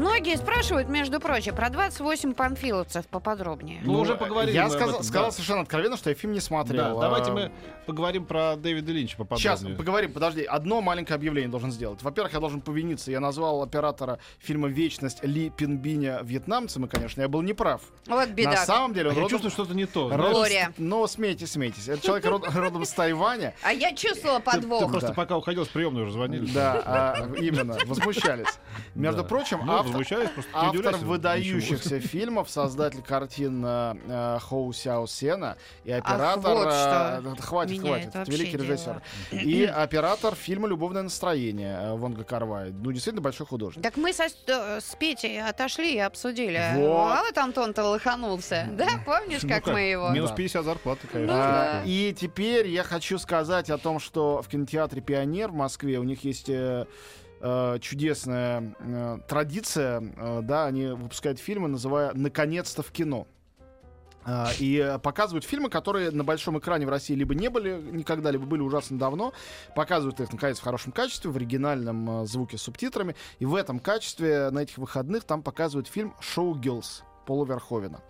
[0.00, 3.80] Многие спрашивают, между прочим, про 28 панфиловцев поподробнее.
[3.84, 5.30] Ну, уже поговорили Я сказал, этом, сказал да.
[5.32, 6.94] совершенно откровенно, что я фильм не смотрел.
[6.94, 7.52] Да, давайте А, мы
[7.84, 9.58] поговорим про Дэвида Линча поподробнее.
[9.58, 10.42] Сейчас, поговорим, подожди.
[10.44, 12.02] Одно маленькое объявление должен сделать.
[12.02, 13.10] Во-первых, я должен повиниться.
[13.10, 17.82] Я назвал оператора фильма «Вечность» Ли Пинбиня вьетнамцем, и, конечно, я был неправ.
[18.06, 18.56] Вот На беда.
[18.64, 20.08] самом деле А он я родом- чувствую, что-то не то.
[20.08, 20.72] с- Глория.
[20.78, 21.88] Ну, смейтесь, смейтесь.
[21.88, 23.52] Это человек род- родом с Тайваня.
[23.62, 24.90] А я чувствовала Ты подвох.
[24.90, 25.14] просто Да.
[25.14, 26.50] пока уходил с приемной уже звонили.
[26.52, 28.46] Да, а, именно, возмущались.
[28.94, 34.72] Между прочим, Ну, автор, возмущались, просто не автор выдающихся фильмов, создатель картин э, э, Хоу
[34.72, 37.22] Сяо Сена и оператор...
[37.22, 38.62] вот э, хватит, хватит, это великий дело.
[38.62, 39.02] режиссер.
[39.32, 42.72] И оператор фильма «Любовное настроение» э, Вонга Карвай.
[42.72, 43.82] Ну, действительно большой художник.
[43.82, 46.60] Так мы со, э, с Петей отошли и обсудили.
[46.76, 47.12] Вот.
[47.12, 48.68] А вот Антон-то лоханулся.
[48.72, 50.10] Да, помнишь, Ну как мы его?
[50.10, 50.36] Минус Да.
[50.36, 51.34] 50 зарплаты, конечно.
[51.34, 51.82] Ну, А, да.
[51.84, 56.24] И теперь я хочу сказать о том, что в кинотеатре «Пионер» в Москве у них
[56.24, 56.86] есть э,
[57.40, 63.26] э, чудесная э, традиция, э, да, они выпускают фильмы, называя «Наконец-то в кино».
[64.24, 68.30] А, И э, показывают фильмы, которые на большом экране в России либо не были никогда,
[68.30, 69.32] либо были ужасно давно.
[69.74, 73.16] Показывают их, наконец, в хорошем качестве, в оригинальном э, звуке с субтитрами.
[73.38, 78.00] И в этом качестве на этих выходных там показывают фильм «Шоу Гиллс» Пола Верховена.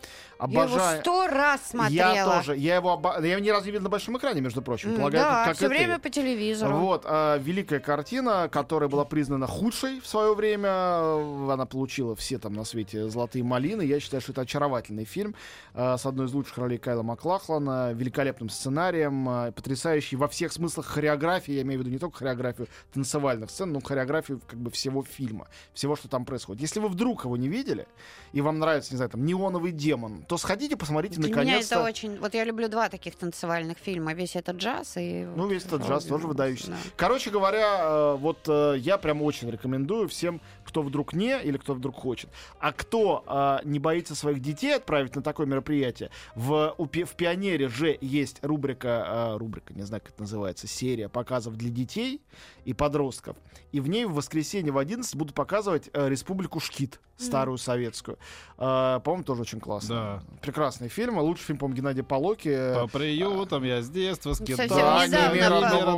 [0.48, 2.14] Я его сто раз смотрела.
[2.14, 2.56] Я тоже.
[2.56, 3.20] Я его оба...
[3.20, 4.96] я его ни разу не видел на большом экране, между прочим.
[4.96, 5.74] Полагаю, Да, как все ты.
[5.74, 6.74] время по телевизору.
[6.78, 10.70] Вот, а, великая картина, которая была признана худшей в свое время.
[10.70, 13.82] э, Она получила все там на свете золотые малины.
[13.82, 15.34] Я считаю, что это очаровательный фильм
[15.74, 20.86] э, с одной из лучших ролей Кайла Маклахлана, великолепным сценарием, э, потрясающий во всех смыслах
[20.86, 21.52] хореографии.
[21.52, 25.46] Я имею в виду не только хореографию танцевальных сцен, но хореографию как бы всего фильма,
[25.74, 26.62] всего, что там происходит.
[26.62, 27.86] Если вы вдруг его не видели,
[28.32, 31.82] и вам нравится, не знаю, там, «Неоновый демон», то сходите, посмотрите, Для меня это наконец-то.
[31.82, 32.18] очень...
[32.18, 34.14] Вот я люблю два таких танцевальных фильма.
[34.14, 35.26] Весь этот джаз и...
[35.36, 36.70] Ну, весь этот джаз тоже выдающийся.
[36.70, 36.76] Да.
[36.96, 41.74] Короче говоря, э, вот э, я прям очень рекомендую всем, кто вдруг не или кто
[41.74, 42.30] вдруг хочет.
[42.58, 47.68] А кто э, не боится своих детей отправить на такое мероприятие, в, у в Пионере
[47.68, 52.20] же есть рубрика, рубрика, не знаю, как это называется, серия показов для детей
[52.64, 53.36] и подростков.
[53.72, 58.18] И в ней в воскресенье в 11 будут показывать Республику Шкит, старую советскую.
[58.58, 60.22] Э, по-моему, тоже очень классно.
[60.42, 61.18] Прекрасный фильм.
[61.18, 62.74] Лучший фильм, по-моему, Геннадия Полоки.
[62.74, 64.34] По приютам я с детства
[64.68, 65.40] Да, не.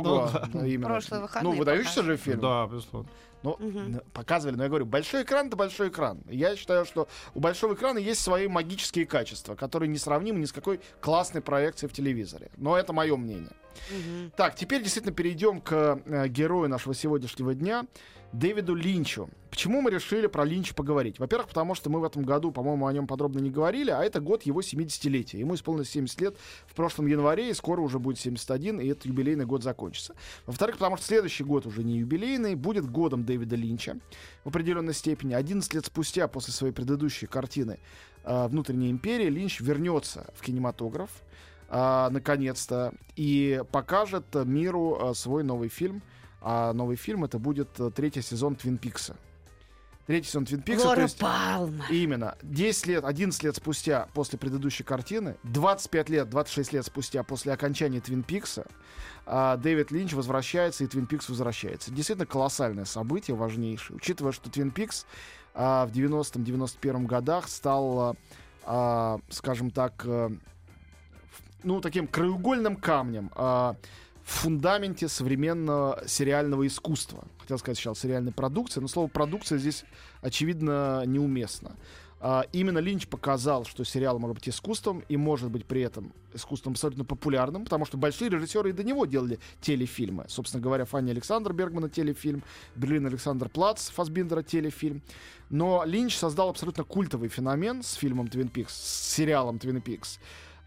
[0.03, 0.87] Да.
[0.87, 2.39] Прошлые выходные Ну, выдающийся же фильм.
[2.39, 3.09] Да, безусловно.
[3.43, 6.21] Ну, н- показывали, но я говорю, большой экран это большой экран.
[6.29, 10.79] Я считаю, что у большого экрана есть свои магические качества, которые несравнимы ни с какой
[11.01, 12.49] классной проекцией в телевизоре.
[12.55, 13.51] Но это мое мнение.
[14.35, 17.85] Так, теперь действительно перейдем к э, герою нашего сегодняшнего дня,
[18.33, 19.29] Дэвиду Линчу.
[19.51, 21.19] Почему мы решили про Линча поговорить?
[21.19, 24.19] Во-первых, потому что мы в этом году, по-моему, о нем подробно не говорили, а это
[24.19, 25.37] год его 70-летия.
[25.37, 29.45] Ему исполнилось 70 лет в прошлом январе, и скоро уже будет 71, и этот юбилейный
[29.45, 30.15] год закончится.
[30.47, 33.99] Во-вторых, потому что следующий год уже не юбилейный, будет годом Дэвида Линча
[34.43, 35.35] в определенной степени.
[35.35, 37.77] 11 лет спустя после своей предыдущей картины
[38.23, 41.11] э, «Внутренняя империя» Линч вернется в кинематограф,
[41.69, 46.01] а, наконец-то, и покажет э, миру э, свой новый фильм.
[46.41, 49.15] А новый фильм это будет э, третий сезон Твин Пикса.
[50.05, 50.87] Третий сезон Твин Пикса.
[50.87, 51.85] Лора есть Палма.
[51.89, 52.35] Именно.
[52.43, 58.01] 10 лет, 11 лет спустя после предыдущей картины, 25 лет, 26 лет спустя после окончания
[58.01, 58.65] Твин Пикса,
[59.25, 61.91] а, Дэвид Линч возвращается, и Твин Пикс возвращается.
[61.91, 63.95] Действительно колоссальное событие, важнейшее.
[63.95, 65.05] Учитывая, что Твин Пикс
[65.53, 68.15] а, в 90-91 годах стал, а,
[68.65, 70.31] а, скажем так, э,
[71.63, 73.75] ну, таким краеугольным камнем а,
[74.23, 77.25] в фундаменте современного сериального искусства.
[77.39, 79.85] Хотел сказать сначала сериальной продукции, но слово продукция здесь,
[80.21, 81.75] очевидно, неуместно.
[82.25, 86.71] А, именно Линч показал, что сериал может быть искусством и может быть при этом искусством
[86.71, 90.23] абсолютно популярным, потому что большие режиссеры и до него делали телефильмы.
[90.29, 92.41] Собственно говоря, Фанни Александр Бергмана телефильм,
[92.77, 95.01] Берлин Александр Плац Фасбиндера телефильм.
[95.49, 100.17] Но Линч создал абсолютно культовый феномен с фильмом Твин Пикс, с сериалом Твин Пикс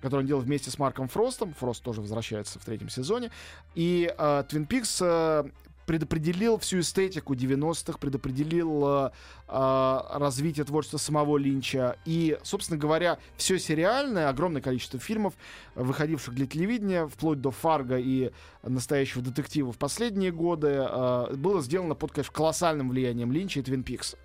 [0.06, 1.52] который он делал вместе с Марком Фростом.
[1.54, 3.30] Фрост тоже возвращается в третьем сезоне.
[3.74, 5.44] И э, Твин Пикс э,
[5.86, 9.10] предопределил всю эстетику 90-х, предопределил э,
[9.48, 11.96] э, развитие творчества самого Линча.
[12.04, 15.34] И, собственно говоря, все сериальное, огромное количество фильмов,
[15.74, 18.32] выходивших для телевидения, вплоть до Фарго и
[18.62, 23.82] настоящего детектива в последние годы, э, было сделано под, конечно, колоссальным влиянием Линча и Твин
[23.82, 24.18] Пикса.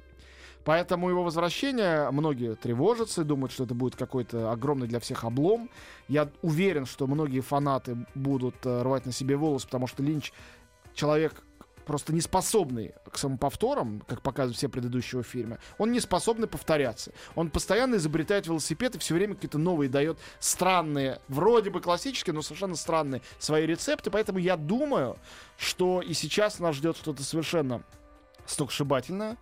[0.64, 5.70] Поэтому его возвращение многие тревожатся и думают, что это будет какой-то огромный для всех облом.
[6.08, 10.32] Я уверен, что многие фанаты будут э, рвать на себе волос, потому что Линч
[10.94, 11.44] человек
[11.82, 17.12] просто не способный к самоповторам, как показывают все предыдущие фильмы, он не способный повторяться.
[17.36, 22.42] Он постоянно изобретает велосипед и все время какие-то новые дает странные, вроде бы классические, но
[22.42, 24.12] совершенно странные свои рецепты.
[24.12, 25.18] Поэтому я думаю,
[25.58, 27.84] что и сейчас нас ждет что-то совершенно
[28.46, 29.38] стокшибательное.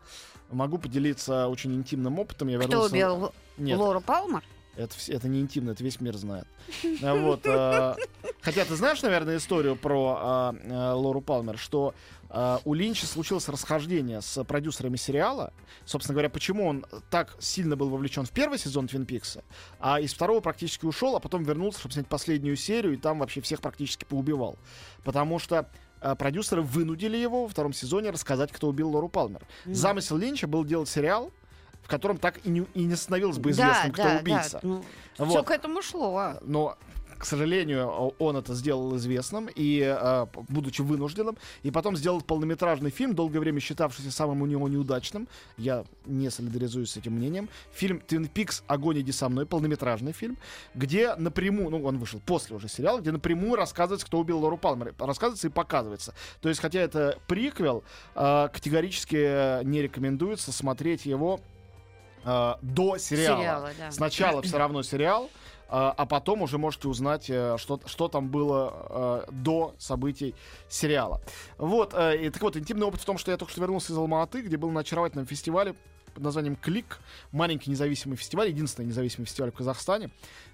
[0.51, 2.47] Могу поделиться очень интимным опытом.
[2.47, 2.93] Я Кто вернулся...
[2.93, 4.43] убил Нет, Лору Палмер?
[4.79, 6.47] это, это не интимно, это весь мир знает.
[7.03, 7.95] А, Вот, а,
[8.41, 11.93] хотя ты знаешь, наверное, историю про а, а, Лору Палмер, что
[12.29, 15.53] а, у Линча случилось расхождение с продюсерами сериала.
[15.85, 19.43] Собственно говоря, почему он так сильно был вовлечен в первый сезон Твин Пикса,
[19.79, 23.41] а из второго практически ушел, а потом вернулся, чтобы снять последнюю серию, и там вообще
[23.41, 24.57] всех практически поубивал.
[25.03, 25.69] Потому что
[26.17, 29.41] продюсеры вынудили его во втором сезоне рассказать, кто убил Лору Палмер.
[29.65, 31.31] Замысел Линча был делать сериал,
[31.83, 34.59] в котором так и не, и не становилось бы известным, кто убийца.
[34.63, 34.83] Ну,
[35.17, 35.29] Вот.
[35.29, 36.15] Все к этому шло.
[36.17, 36.37] а.
[36.41, 36.77] Но,
[37.19, 39.79] к сожалению, он это сделал известным, и,
[40.33, 45.27] п- будучи вынужденным, и потом сделал полнометражный фильм, долгое время считавшийся самым у него неудачным.
[45.57, 47.49] Я не солидаризуюсь с этим мнением.
[47.73, 48.63] Фильм «Твин Пикс.
[48.67, 50.37] Огонь иди со мной», полнометражный фильм,
[50.73, 54.95] где напрямую, ну, он вышел после уже сериала, где напрямую рассказывается, кто убил Лору Палмер.
[54.97, 56.13] Рассказывается и показывается.
[56.41, 57.83] То есть, хотя это приквел,
[58.15, 61.39] э, категорически не рекомендуется смотреть его
[62.23, 63.39] э, до сериала.
[63.39, 63.91] Сериала, да.
[63.91, 65.29] Сначала все равно сериал,
[65.69, 70.33] а а потом уже можете узнать, э, что, что там было э, до событий
[70.67, 71.21] сериала.
[71.57, 73.97] Вот, э, и, так вот, интимный опыт в том, что я только что вернулся из
[73.97, 75.75] Алматы, где был на очаровательном фестивале
[76.13, 76.99] под названием «Клик»,
[77.31, 80.09] маленький независимый фестиваль, единственный независимый фестиваль в Казахстане,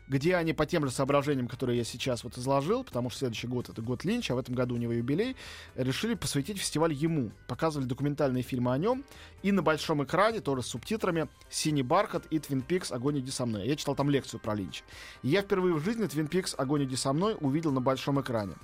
[0.08, 3.70] где они по тем же соображениям, которые я сейчас вот изложил, потому что следующий год
[3.70, 5.36] это год Линча, а в этом году у него юбилей,
[5.76, 7.32] решили посвятить фестиваль ему.
[7.48, 9.04] Показывали документальные фильмы о нем,
[9.44, 12.92] и на большом экране, тоже с субтитрами, «Синий бархат» и «Твин Пикс.
[12.92, 13.68] Огонь иди со мной».
[13.68, 14.84] Я читал там лекцию про Линча.
[15.24, 16.56] И я впервые в жизни «Твин Пикс.
[16.58, 18.56] Огонь иди со мной» увидел на большом экране.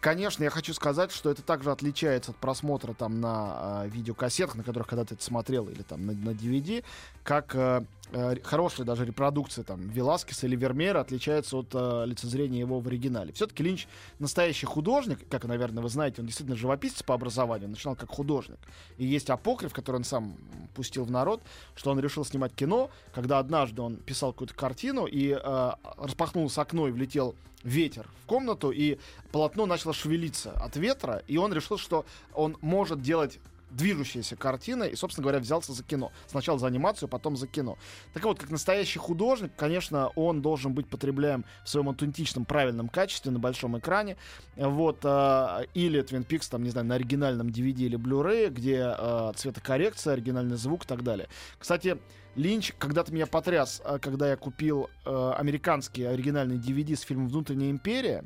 [0.00, 4.62] Конечно, я хочу сказать, что это также отличается от просмотра там на э, видеокассетах, на
[4.62, 6.84] которых когда ты это смотрел, или там на, на DVD,
[7.22, 12.80] как э, э, хорошая даже репродукция там Веласкеса или Вермеера отличается от э, лицезрения его
[12.80, 13.32] в оригинале.
[13.32, 13.86] Все-таки Линч
[14.18, 18.58] настоящий художник, как, наверное, вы знаете, он действительно живописец по образованию, начинал как художник.
[18.96, 20.36] И есть апокриф, который он сам
[20.74, 21.42] пустил в народ,
[21.74, 26.88] что он решил снимать кино, когда однажды он писал какую-то картину и э, распахнулось окно
[26.88, 27.34] и влетел
[27.64, 28.98] ветер в комнату, и
[29.32, 33.40] полотно начало шевелиться от ветра, и он решил, что он может делать
[33.74, 36.12] движущиеся картины, и, собственно говоря, взялся за кино.
[36.26, 37.78] Сначала за анимацию, потом за кино.
[38.12, 43.30] Так вот, как настоящий художник, конечно, он должен быть потребляем в своем аутентичном, правильном качестве
[43.30, 44.16] на большом экране.
[44.56, 49.32] Вот, э, или Twin Peaks, там, не знаю, на оригинальном DVD или Blu-ray, где э,
[49.36, 51.28] цветокоррекция, оригинальный звук и так далее.
[51.58, 51.98] Кстати,
[52.36, 57.70] Линч когда-то меня потряс, э, когда я купил э, американский оригинальный DVD с фильмом «Внутренняя
[57.70, 58.24] империя».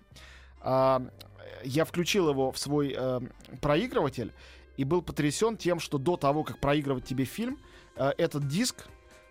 [0.61, 1.03] А,
[1.65, 3.21] я включил его в свой э,
[3.61, 4.33] проигрыватель
[4.79, 7.59] и был потрясен тем, что до того, как проигрывать тебе фильм,
[7.97, 8.87] э, этот диск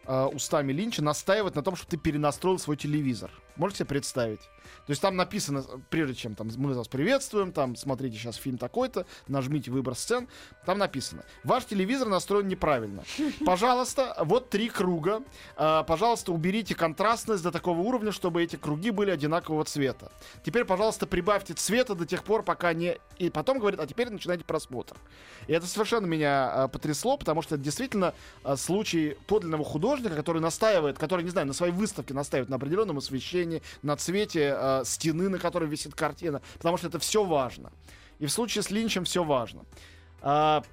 [0.06, 3.32] э, устами Линча настаивает на том, чтобы ты перенастроил свой телевизор.
[3.58, 4.42] Можете себе представить?
[4.88, 9.06] То есть там написано, прежде чем там мы вас приветствуем, там смотрите сейчас фильм такой-то,
[9.28, 10.28] нажмите выбор сцен,
[10.66, 13.04] там написано, ваш телевизор настроен неправильно.
[13.46, 15.24] Пожалуйста, вот три круга.
[15.56, 20.12] А, пожалуйста, уберите контрастность до такого уровня, чтобы эти круги были одинакового цвета.
[20.44, 22.98] Теперь, пожалуйста, прибавьте цвета до тех пор, пока не...
[23.18, 24.96] И потом говорит, а теперь начинайте просмотр.
[25.48, 30.42] И это совершенно меня а, потрясло, потому что это действительно а, случай подлинного художника, который
[30.42, 33.47] настаивает, который, не знаю, на своей выставке настаивает на определенном освещении,
[33.82, 37.72] на цвете а, стены, на которой висит картина, потому что это все важно.
[38.20, 39.66] И в случае с Линчем все важно.
[40.22, 40.64] А,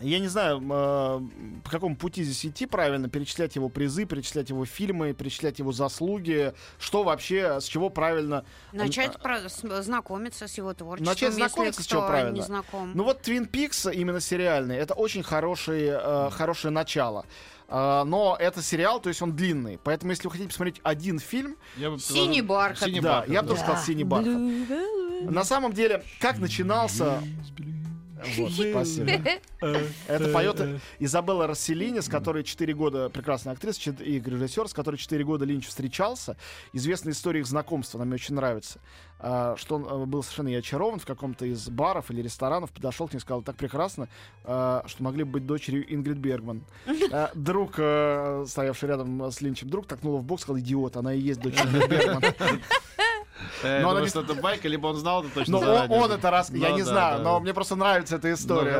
[0.00, 1.20] я не знаю, э,
[1.64, 6.52] по какому пути здесь идти правильно, перечислять его призы, перечислять его фильмы, перечислять его заслуги,
[6.78, 8.44] что вообще, с чего правильно...
[8.72, 12.34] Начать про- с- знакомиться с его творчеством, Начать знакомиться, с чего правильно.
[12.34, 12.92] не знаком.
[12.94, 17.24] Ну вот Twin Peaks, именно сериальный, это очень хороший, э, хорошее начало.
[17.68, 19.78] Э, но это сериал, то есть он длинный.
[19.82, 22.88] Поэтому, если вы хотите посмотреть один фильм, Я бы Синий бархат.
[22.88, 23.54] Синий да, бархат, я бы да.
[23.54, 25.30] тоже сказал синий бархат.
[25.30, 27.22] На самом деле, как начинался...
[28.38, 29.10] Вот, спасибо.
[30.08, 35.22] Это поет Изабелла Расселини, с которой 4 года, прекрасная актриса и режиссер, с которой 4
[35.24, 36.36] года Линч встречался.
[36.72, 38.80] Известная история их знакомства, она мне очень нравится.
[39.18, 43.08] А, Что он э, был совершенно и очарован в каком-то из баров или ресторанов, подошел
[43.08, 44.08] к ней и сказал, так прекрасно,
[44.44, 46.64] а, что могли бы быть дочерью Ингрид Бергман.
[47.12, 51.14] А, Друг, э, стоявший рядом с Линчем, друг толкнул его в бок, сказал, идиот, она
[51.14, 52.22] и есть дочь Ингрид Бергман.
[53.62, 56.30] Э, Но думаю, она что это байка, либо он знал это точно Но он, это
[56.30, 58.76] раз, я Ну не знаю, но мне просто нравится эта история.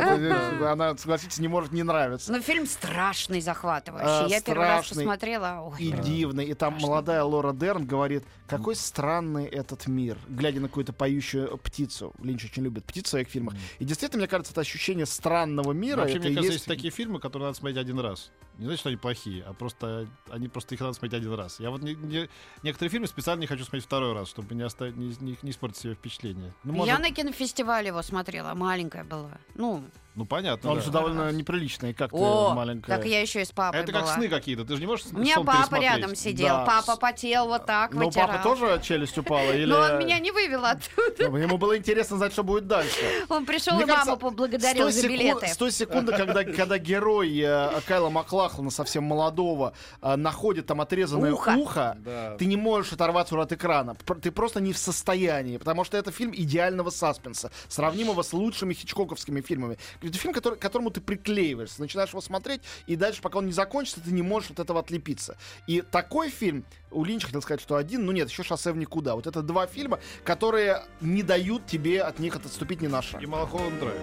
[0.71, 2.33] Она, согласитесь, не может не нравиться.
[2.33, 4.31] Ну, фильм страшный, захватывающий.
[4.31, 5.73] Я первый раз посмотрела.
[5.79, 6.47] И дивный.
[6.47, 12.13] И там молодая Лора Дерн говорит, какой странный этот мир, глядя на какую-то поющую птицу.
[12.23, 13.55] Линч очень любит птиц в своих фильмах.
[13.79, 16.01] И действительно, мне кажется, это ощущение странного мира.
[16.01, 16.67] Вообще, мне кажется, есть...
[16.67, 18.31] такие фильмы, которые надо смотреть один раз.
[18.59, 21.61] Не значит, что они плохие, а просто они просто их надо смотреть один раз.
[21.61, 22.29] Я вот не- не-
[22.63, 25.79] некоторые фильмы специально не хочу смотреть второй раз, чтобы не, оста- не, не- не испортить
[25.79, 26.53] себе впечатление.
[26.65, 29.33] Ну, может, Я на кинофестивале его смотрела, маленькая была.
[29.55, 29.83] Ну,
[30.17, 30.71] ну понятно.
[30.71, 30.83] Он да.
[30.83, 32.97] же довольно неприличный, как ты о, маленькая.
[32.97, 34.15] так я еще и с папой Это как была.
[34.15, 34.65] сны какие-то.
[34.65, 36.65] Ты же не можешь У меня сон папа рядом сидел, Да.
[36.65, 38.29] папа потел вот так, Но вытирал.
[38.29, 39.51] папа тоже челюсть упала?
[39.55, 39.67] Или...
[39.67, 41.25] Но он меня не вывел оттуда.
[41.39, 42.99] Ему было интересно знать, что будет дальше.
[43.29, 45.47] Он пришел Мне и маму кажется, поблагодарил с той за секунд- билеты.
[45.49, 51.33] С той секунды, когда, когда герой э, Кайла Маклахлана, совсем молодого, э, находит там отрезанное
[51.33, 51.51] Ухо.
[51.57, 52.37] ухо, Да.
[52.39, 53.95] ты не можешь оторваться от экрана.
[54.23, 59.41] Ты просто не в состоянии, потому что это фильм идеального саспенса, сравнимого с лучшими хичкоковскими
[59.43, 59.77] фильмами.
[60.09, 63.53] Это фильм, который, к которому ты приклеиваешься, начинаешь его смотреть, и дальше, пока он не
[63.53, 65.37] закончится, ты не можешь от этого отлепиться.
[65.67, 69.15] И такой фильм, у Линча хотел сказать, что один, ну нет, еще «Шоссе в никуда».
[69.15, 73.23] Вот это два фильма, которые не дают тебе от них отступить ни на шаг.
[73.23, 74.01] И Малхолланд Драйв.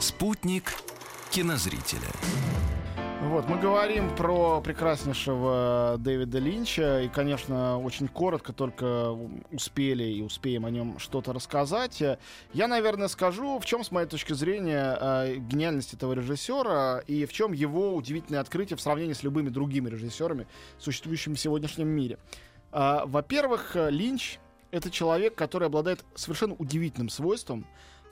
[0.00, 0.72] Спутник
[1.30, 2.08] кинозрителя.
[3.22, 9.10] Вот, мы говорим про прекраснейшего Дэвида Линча, и, конечно, очень коротко только
[9.50, 12.02] успели и успеем о нем что-то рассказать.
[12.52, 17.32] Я, наверное, скажу, в чем, с моей точки зрения, э, гениальность этого режиссера и в
[17.32, 20.46] чем его удивительное открытие в сравнении с любыми другими режиссерами,
[20.78, 22.18] существующими в сегодняшнем мире.
[22.70, 24.38] А, Во-первых, э, Линч—
[24.70, 27.66] это человек, который обладает совершенно удивительным свойством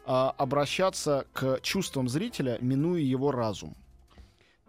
[0.07, 3.77] а, обращаться к чувствам зрителя, минуя его разум.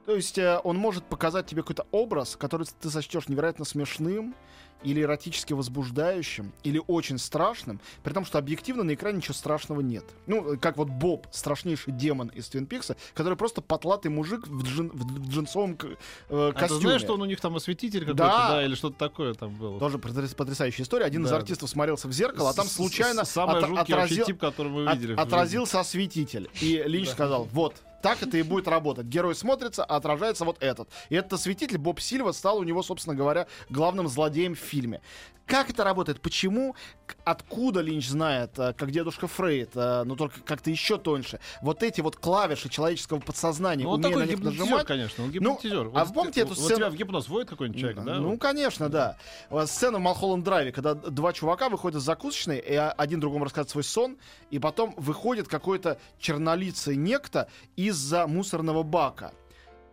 [0.06, 4.36] То есть э, он может показать тебе какой-то образ, который ты сочтешь невероятно смешным,
[4.84, 10.04] или эротически возбуждающим, или очень страшным, при том, что объективно на экране ничего страшного нет.
[10.28, 14.64] Ну, э, как вот Боб, страшнейший демон из Твин Пикса, который просто потлатый мужик в,
[14.64, 15.96] джин- в джинсовом к- э,
[16.30, 16.82] А ты костюме.
[16.82, 18.50] знаешь, что он у них там осветитель какой-то, Да.
[18.50, 19.80] да, или что-то такое там было?
[19.80, 21.06] Тоже потряс- потрясающая история.
[21.06, 21.38] Один из Да.
[21.38, 25.16] артистов смотрелся в зеркало, а там случайно Самый от- отразил- тип, который мы от- видели.
[25.16, 26.48] в отразился осветитель.
[26.62, 27.74] И Линч сказал, вот,
[28.06, 29.08] так это и будет работать.
[29.08, 30.90] Герой смотрится, а отражается вот этот.
[31.10, 35.02] И этот осветитель, Боб Сильва, стал у него, собственно говоря, главным злодеем в фильме.
[35.46, 36.22] Как это работает?
[36.22, 36.76] Почему?
[37.24, 42.02] Откуда Линч знает, э, как дедушка Фрейд, э, но только как-то еще тоньше, вот эти
[42.02, 45.92] вот клавиши человеческого подсознания, Ну, он такой на них гипнотизер, нажимать, конечно, он Ну, гипнотизер.
[45.94, 46.76] а Вот помните ты- эту вот сцену?
[46.78, 48.16] тебя в гипноз вводит какой-нибудь человек, да?
[48.16, 49.18] Ну, конечно, да.
[49.52, 53.70] Вот Сцена в Малхолланд Драйве, когда два чувака выходят из закусочной, и один другому рассказывает
[53.70, 54.18] свой сон,
[54.50, 59.32] и потом выходит какой-то чернолицый некто из-за мусорного бака.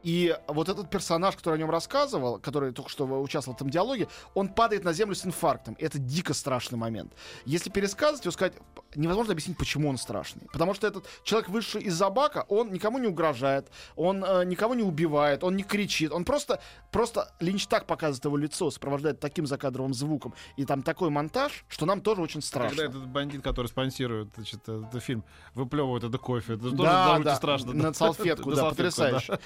[0.03, 4.09] И вот этот персонаж, который о нем рассказывал, который только что участвовал в этом диалоге,
[4.35, 5.77] он падает на землю с инфарктом.
[5.79, 7.13] Это дико страшный момент.
[7.45, 8.55] Если пересказывать, то сказать,
[8.95, 10.47] невозможно объяснить, почему он страшный.
[10.53, 14.83] Потому что этот человек, вышедший из-за бака, он никому не угрожает, он э, никого не
[14.83, 16.13] убивает, он не кричит.
[16.13, 20.35] Он просто, просто Линч так показывает его лицо, сопровождает таким закадровым звуком.
[20.57, 22.77] И там такой монтаж, что нам тоже очень страшно.
[22.77, 27.25] Когда этот бандит, который спонсирует значит, этот фильм, выплевывает это кофе, это тоже да, довольно
[27.25, 27.73] да, страшно.
[27.73, 29.39] на салфетку, да, потрясающе.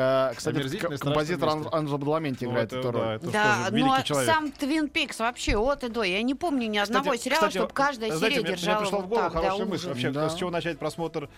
[0.00, 3.16] Э, Кстати, композитор страшно Ан- Анджело Бадаменти Ну, играет эту да, роль.
[3.16, 4.32] это Да, но великий человек.
[4.34, 6.02] сам Твин Пикс вообще от и до.
[6.02, 8.98] Я не помню ни одного Кстати, сериала, чтобы каждая знаете, серия мне, держала мне пришла
[9.00, 9.88] в голову хорошая мысль.
[9.88, 11.28] Вообще, с чего начать просмотр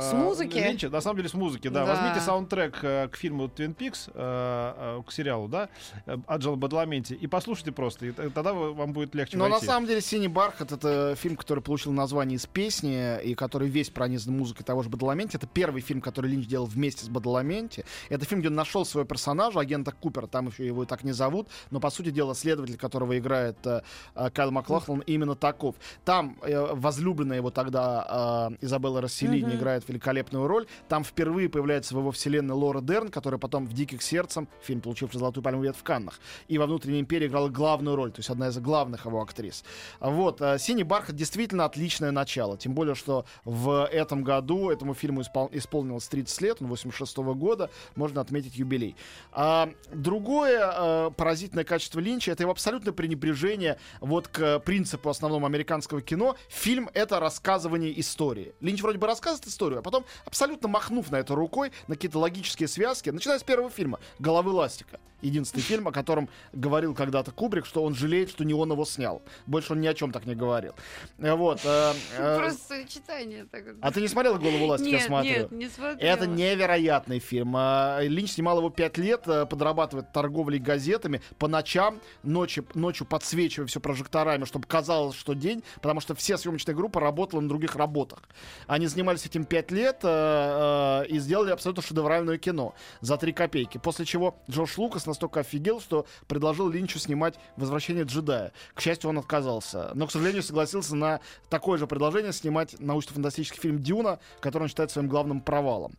[0.00, 0.58] С музыки?
[0.58, 0.90] Линча?
[0.90, 1.84] На самом деле с музыки, да.
[1.86, 1.94] Да.
[1.94, 5.68] Возьмите саундтрек э, к фильму Twin Peaks, э, э, к сериалу, да,
[6.06, 9.66] э, Анджело Бадламенти, и послушайте просто, и тогда вам будет легче Но на войти.
[9.66, 14.36] самом деле «Синий бархат»— это фильм, который получил название из песни, и который весь пронизан
[14.36, 15.36] музыкой того же Бадаламенти.
[15.36, 17.84] Это первый фильм, который Линч делал вместе с Бадаламенти.
[18.08, 21.12] Это фильм, где он нашел своего персонажа, агента Купера, там еще его и так не
[21.12, 23.82] зовут, но, по сути дела, следователь, которого играет э,
[24.14, 25.76] э, Кайл Маклахлан, именно таков.
[26.04, 29.56] Там э, возлюбленная его тогда э, Изабелла Расселини Мгм.
[29.56, 30.66] играет великолепную роль.
[30.88, 35.18] Там впервые появляется в его вселенной Лора Дерн, которая потом в «Диких сердцем», фильм, получивший
[35.18, 38.48] «Золотую пальму ветвь» в Каннах, и во «Внутренней империи» играла главную роль, то есть одна
[38.48, 39.64] из главных его актрис.
[40.00, 45.20] Вот, э, «Синий бархат» действительно отличное начало, тем более, что в этом году этому фильму
[45.20, 48.96] испол- исполнилось 30 лет, он 86 года, можно отметить юбилей.
[49.32, 56.00] А, другое э, поразительное качество Линча— это его абсолютное пренебрежение вот к принципу основному американского
[56.00, 56.36] кино.
[56.48, 58.54] Фильм— это рассказывание истории.
[58.60, 62.18] Линч вроде бы рассказывает историю, историю, а потом, абсолютно махнув на это рукой, на какие-то
[62.18, 64.98] логические связки, начиная с первого фильма «Головы ластика».
[65.20, 69.20] Единственный фильм, о котором говорил когда-то Кубрик, что он жалеет, что не он его снял.
[69.46, 70.74] Больше он ни о чем так не говорил.
[71.18, 71.60] Э, Вот.
[71.64, 73.74] э, э, Просто сочетание такое.
[73.82, 75.30] А ты не смотрела «Голову ластика», я Нет, смотрю?
[75.30, 76.08] нет, не смотрела.
[76.08, 77.56] Это невероятный фильм.
[78.00, 84.44] Линч снимал его пять лет, подрабатывает торговлей газетами по ночам, ночью, ночью подсвечивая все прожекторами,
[84.44, 88.20] чтобы казалось, что день, потому что вся съемочная группа работала на других работах.
[88.68, 93.78] Они занимались этим пять лет э, э, и сделали абсолютно шедевральное кино за три копейки.
[93.78, 98.52] После чего Джордж Лукас настолько офигел, что предложил Линчу снимать «Возвращение джедая».
[98.74, 99.90] К счастью, он отказался.
[99.94, 104.90] Но, к сожалению, согласился на такое же предложение снимать научно-фантастический фильм «Дюна», который он считает
[104.90, 105.94] своим главным провалом.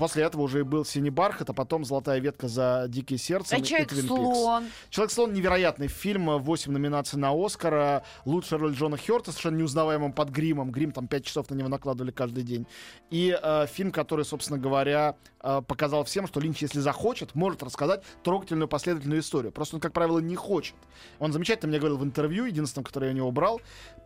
[0.00, 3.60] После этого уже и был «Синий бархат», а потом «Золотая ветка за дикие сердца» А.
[3.60, 4.64] Человек-слон.
[4.88, 8.02] Человек-слон невероятный фильм, 8 номинаций на Оскара.
[8.24, 10.70] Лучшая роль Джона Хёрта, совершенно неузнаваемым под гримом.
[10.70, 12.66] Грим там 5 часов на него накладывали каждый день.
[13.10, 18.02] И э, фильм, который, собственно говоря, э, показал всем, что Линч, если захочет, может рассказать
[18.22, 19.52] трогательную последовательную историю.
[19.52, 20.76] Просто он, как правило, не хочет.
[21.18, 23.60] Он замечательно мне говорил в интервью, единственном, которое я у него брал,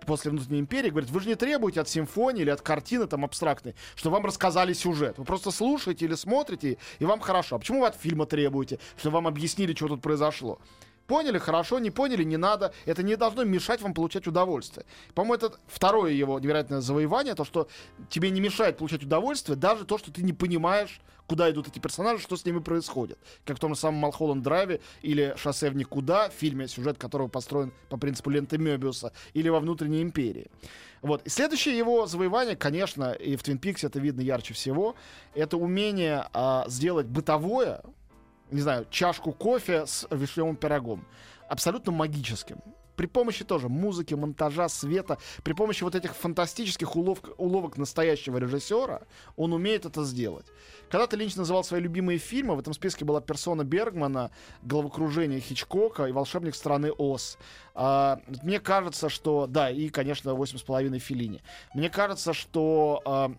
[0.09, 3.77] после «Внутренней империи», говорит, вы же не требуете от симфонии или от картины там абстрактной,
[3.95, 5.19] что вам рассказали сюжет.
[5.19, 7.57] Вы просто слушаете или смотрите, и вам хорошо.
[7.57, 10.59] А почему вы от фильма требуете, что вам объяснили, что тут произошло?
[11.07, 12.73] Поняли, хорошо, не поняли, не надо.
[12.87, 14.87] Это не должно мешать вам получать удовольствие.
[15.15, 17.69] По-моему, это второе его невероятное завоевание, то, что
[18.09, 22.23] тебе не мешает получать удовольствие, даже то, что ты не понимаешь, куда идут эти персонажи,
[22.23, 23.19] что с ними происходит.
[23.45, 27.73] Как в том же самом Малхолланд Драйве или Шоссе в никуда, фильме, сюжет которого построен
[27.91, 30.51] по принципу ленты Мёбиуса, или во Внутренней империи.
[31.05, 31.21] Вот.
[31.27, 34.95] И следующее его завоевание, конечно, и в Твин Пиксе это видно ярче всего,
[35.35, 37.83] это умение а, сделать бытовое,
[38.51, 41.05] не знаю, чашку кофе с вишневым пирогом.
[41.47, 42.63] Абсолютно магическим.
[42.97, 49.03] При помощи тоже музыки, монтажа, света, при помощи вот этих фантастических уловок, уловок настоящего режиссера,
[49.37, 50.47] он умеет это сделать.
[50.91, 54.31] Когда-то Линч называл свои любимые фильмы, в этом списке была «Персона Бергмана»,
[54.63, 57.39] «Головокружение Хичкока» и «Волшебник страны Оз».
[57.75, 59.47] А, мне кажется, что...
[59.47, 61.43] Да, и, конечно, «Восемь с половиной Филини».
[61.75, 63.03] Мне кажется, что...
[63.05, 63.33] а,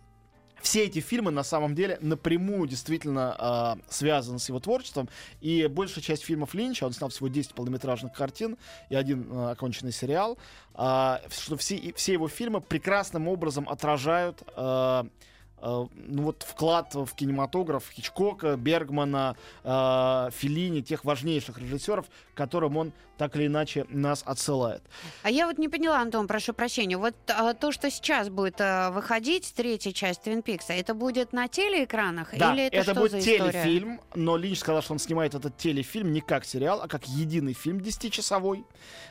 [0.65, 5.07] все эти фильмы на самом деле напрямую действительно э, связаны с его творчеством.
[5.39, 8.57] И большая часть фильмов Линча, он снял всего 10 полнометражных картин
[8.89, 10.39] и один э, оконченный сериал,
[10.74, 15.03] э, что все, все его фильмы прекрасным образом отражают э,
[15.65, 22.93] ну вот вклад в кинематограф Хичкока, Бергмана, э, Филини, тех важнейших режиссеров, к которым он
[23.17, 24.82] так или иначе нас отсылает.
[25.23, 26.97] А я вот не поняла, Антон, прошу прощения.
[26.97, 31.47] Вот а, то, что сейчас будет а, выходить, третья часть Твин Пикса, это будет на
[31.47, 32.38] телеэкранах?
[32.38, 33.51] Да, Или это, это что будет за история?
[33.51, 37.54] телефильм, но Линч сказал, что он снимает этот телефильм не как сериал, а как единый
[37.54, 38.65] фильм 10-часовой,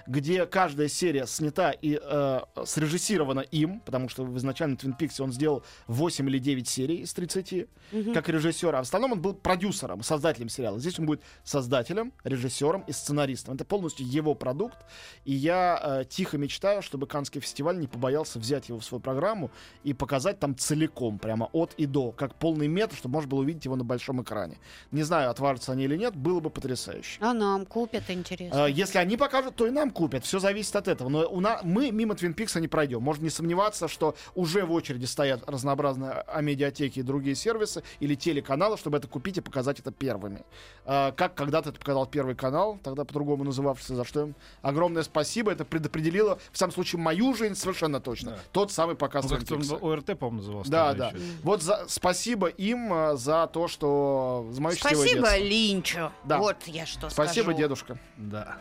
[0.06, 5.32] где каждая серия снята и э, срежиссирована им, потому что в изначально Твин Пиксе он
[5.32, 7.66] сделал 8 или 9 серий из 30,
[8.14, 10.78] как режиссер, а в остальном он был продюсером, создателем сериала.
[10.78, 13.54] Здесь он будет создателем, режиссером и сценаристом.
[13.54, 14.76] Это полностью его продукт,
[15.24, 19.50] и я э, тихо мечтаю, чтобы Каннский фестиваль не побоялся взять его в свою программу
[19.82, 23.64] и показать там целиком, прямо от и до, как полный метр, чтобы можно было увидеть
[23.64, 24.58] его на большом экране.
[24.92, 27.18] Не знаю, отважатся они или нет, было бы потрясающе.
[27.20, 28.66] А нам купят, интересно.
[28.66, 30.24] Э, Если они покажут, то и нам купят.
[30.24, 31.08] Все зависит от этого.
[31.08, 33.02] Но у на- мы мимо Твин Пикса не пройдем.
[33.02, 38.76] Можно не сомневаться, что уже в очереди стоят разнообразные амедиатеки и другие сервисы или телеканалы,
[38.76, 40.44] чтобы это купить и показать это первыми.
[40.84, 45.52] Э, Как когда-то это показал Первый канал, тогда по-другому называвшийся, за что им огромное спасибо.
[45.52, 48.32] Это предопределило, в самом случае, мою жизнь совершенно точно.
[48.32, 48.38] Да.
[48.52, 49.76] Тот самый показ Ну, Пикса.
[49.76, 50.70] ОРТ, по-моему, назывался.
[50.70, 51.08] Да, да.
[51.08, 51.18] еще.
[51.42, 55.36] Вот за, спасибо им э, за то, что за мое Спасибо.
[55.38, 56.10] Линчу.
[56.24, 56.38] Да.
[56.38, 57.58] Вот я что Спасибо, скажу.
[57.58, 57.98] дедушка.
[58.16, 58.56] Да.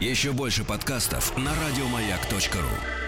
[0.00, 3.03] Еще больше подкастов на радиомаяк.ру.